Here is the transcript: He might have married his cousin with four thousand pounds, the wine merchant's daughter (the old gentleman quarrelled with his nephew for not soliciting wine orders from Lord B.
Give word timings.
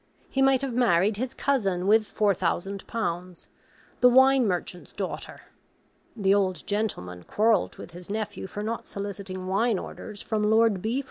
He 0.31 0.41
might 0.41 0.63
have 0.63 0.73
married 0.73 1.17
his 1.17 1.35
cousin 1.35 1.85
with 1.85 2.07
four 2.07 2.33
thousand 2.33 2.87
pounds, 2.87 3.49
the 3.99 4.09
wine 4.09 4.47
merchant's 4.47 4.91
daughter 4.91 5.41
(the 6.15 6.33
old 6.33 6.65
gentleman 6.65 7.21
quarrelled 7.21 7.75
with 7.75 7.91
his 7.91 8.09
nephew 8.09 8.47
for 8.47 8.63
not 8.63 8.87
soliciting 8.87 9.45
wine 9.45 9.77
orders 9.77 10.19
from 10.19 10.49
Lord 10.49 10.81
B. 10.81 10.99